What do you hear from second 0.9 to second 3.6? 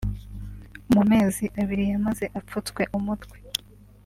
mu mezi abiri yamaze apfutswe umutwe